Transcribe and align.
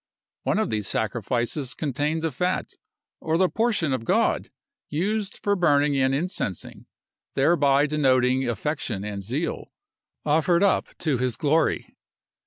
One 0.41 0.57
of 0.57 0.71
these 0.71 0.87
sacrifices 0.87 1.75
contained 1.75 2.23
the 2.23 2.31
fat, 2.31 2.73
or 3.19 3.37
the 3.37 3.47
portion 3.47 3.93
of 3.93 4.03
God, 4.03 4.49
used 4.89 5.37
for 5.43 5.55
burning 5.55 5.95
and 5.95 6.11
incensing; 6.11 6.87
thereby 7.35 7.85
denoting 7.85 8.49
affection 8.49 9.03
and 9.05 9.23
zeal, 9.23 9.71
offered 10.25 10.63
up 10.63 10.97
to 11.01 11.19
his 11.19 11.37
glory. 11.37 11.95